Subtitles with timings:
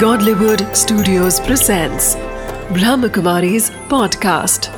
[0.00, 2.16] Godlywood Studios presents
[2.76, 4.68] Brahmakumari's podcast.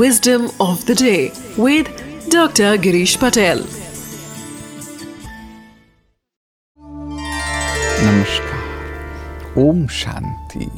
[0.00, 1.86] Wisdom of the day with
[2.36, 2.70] Dr.
[2.86, 3.62] Girish Patel.
[8.04, 10.70] नमस्कार ओम शांति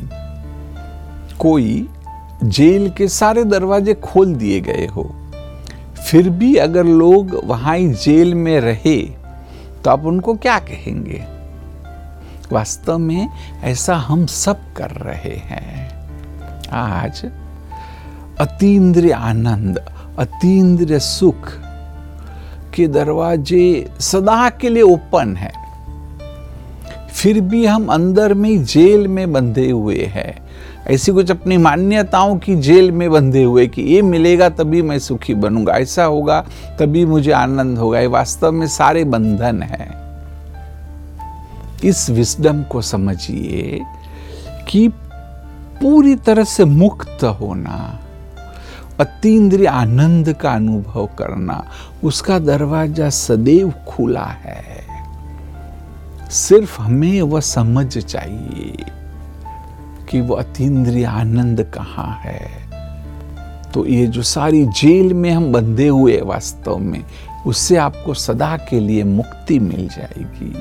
[1.41, 1.87] कोई
[2.45, 5.11] jail के सारे दरवाजे खोल दिए गए हो
[6.09, 8.99] फिर भी अगर लोग वहाँ ही जेल में रहे
[9.87, 11.25] तो आप उनको क्या कहेंगे?
[12.53, 13.29] वास्तव में
[13.63, 15.91] ऐसा हम सब कर रहे हैं।
[16.69, 17.25] आज
[18.39, 19.79] अतीन्द्रिय आनंद,
[20.19, 21.53] अतीन्द्रिय सुख
[22.75, 25.53] के दरवाजे सदा के लिए ओपन है।
[27.13, 30.39] फिर भी हम अंदर में जेल में बंधे हुए हैं।
[30.91, 35.35] ऐसी कुछ अपनी मान्यताओं की जेल में बंधे हुए कि ये मिलेगा तभी मैं सुखी
[35.35, 36.47] बनूँगा। ऐसा होगा,
[36.79, 39.89] तभी मुझे आनंद होगा। ये वास्तव में सारे बंधन है।
[41.85, 43.81] इस विस्डम को समझिए
[44.69, 44.89] कि
[45.83, 48.01] पूरी तरह से मुक्त होना,
[49.01, 51.65] अतीन्द्रिय आनंद का अनुभव करना,
[52.05, 54.87] उसका दरवाज़ा सदैव खुला है।
[56.31, 58.85] सिर्फ़ हमें वह समझ चाहिए।
[60.09, 62.41] कि वो अतीन्द्रिय आनंद कहाँ है
[63.75, 67.03] तो ये जो सारी जेल में हम बंधे हुए वास्तव में
[67.47, 70.55] उससे आपको सदा के लिए मुक्ति मिल जाएगी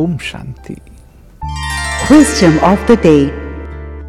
[0.00, 0.76] Om Shanti
[2.10, 3.30] Wisdom of the day.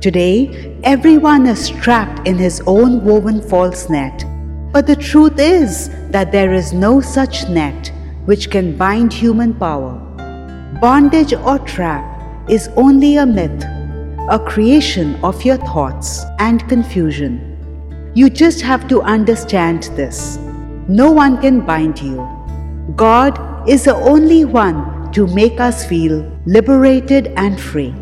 [0.02, 4.26] Today, everyone is trapped in his own woven false net.
[4.74, 7.94] But the truth is that there is no such net
[8.26, 9.94] which can bind human power.
[10.82, 13.64] Bondage or trap is only a myth,
[14.30, 18.12] a creation of your thoughts and confusion.
[18.16, 20.38] You just have to understand this.
[20.88, 22.18] No one can bind you.
[22.96, 27.94] God is the only one to make us feel liberated and free.